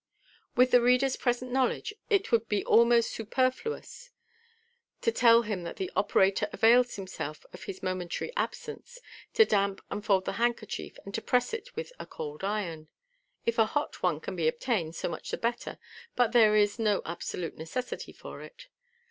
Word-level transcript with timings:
With 0.55 0.71
the 0.71 0.81
reader's 0.81 1.15
present 1.15 1.51
knowledge, 1.51 1.93
it 2.09 2.31
would 2.31 2.49
be 2.49 2.65
almost 2.65 3.11
super 3.11 3.51
fluous 3.51 4.09
to 5.01 5.11
tell 5.11 5.43
him 5.43 5.61
that 5.61 5.75
the 5.75 5.91
operator 5.95 6.49
avails 6.51 6.95
himself 6.95 7.45
of 7.53 7.65
his 7.65 7.83
momentary 7.83 8.35
absence 8.35 8.97
to 9.35 9.45
damp 9.45 9.79
and 9.91 10.03
fold 10.03 10.25
the 10.25 10.31
handkerchief, 10.41 10.97
and 11.05 11.13
to 11.13 11.21
press 11.21 11.53
it 11.53 11.75
with 11.75 11.93
a 11.99 12.07
cold 12.07 12.43
iron. 12.43 12.87
(If 13.45 13.59
a 13.59 13.65
hot 13.77 14.01
one 14.01 14.19
can 14.19 14.35
be 14.35 14.47
obtained, 14.47 14.95
so 14.95 15.07
much 15.07 15.29
the 15.29 15.37
better, 15.37 15.77
but 16.15 16.31
there 16.31 16.55
is 16.55 16.79
no 16.79 17.03
absolute 17.05 17.55
necessity 17.59 18.11
for 18.11 18.41
it.) 18.41 18.69